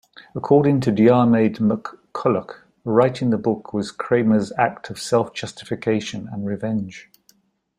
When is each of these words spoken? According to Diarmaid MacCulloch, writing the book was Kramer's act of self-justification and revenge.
According 0.33 0.79
to 0.79 0.91
Diarmaid 0.91 1.57
MacCulloch, 1.59 2.61
writing 2.83 3.29
the 3.29 3.37
book 3.37 3.71
was 3.71 3.91
Kramer's 3.91 4.51
act 4.57 4.89
of 4.89 4.97
self-justification 4.97 6.27
and 6.31 6.43
revenge. 6.43 7.11